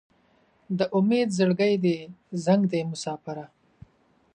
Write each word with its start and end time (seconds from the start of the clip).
د 0.77 0.79
امید 0.97 1.29
زړګی 1.37 1.73
دې 1.83 1.97
زنګ 2.45 2.61
دی 2.71 2.81
مساپره 2.91 3.45